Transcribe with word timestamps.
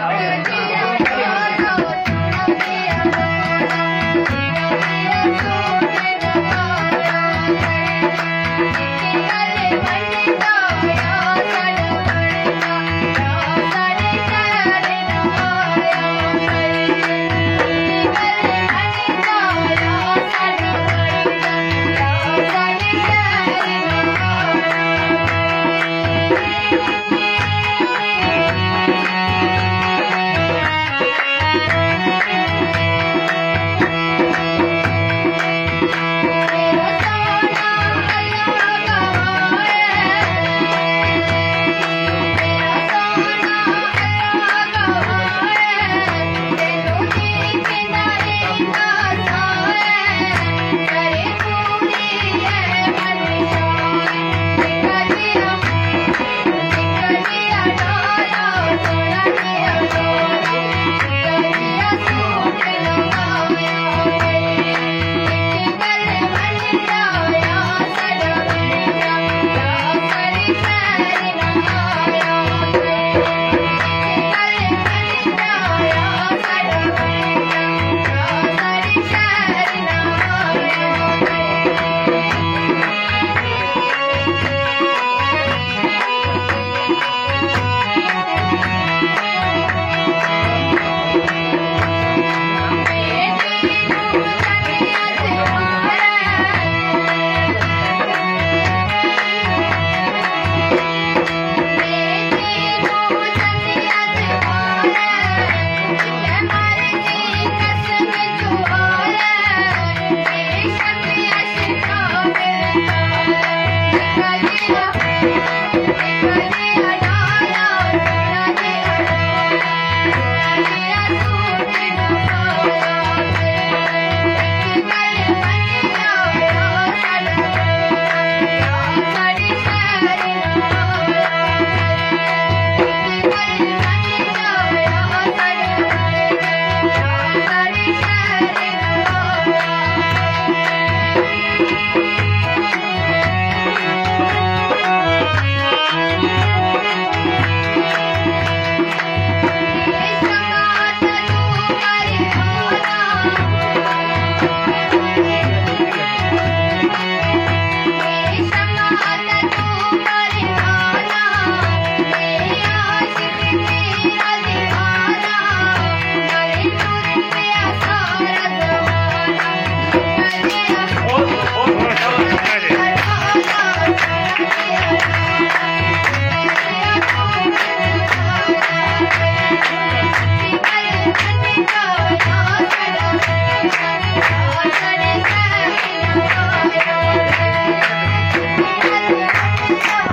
Amen. 0.00 0.67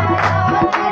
Thank 0.08 0.76
you. 0.76 0.85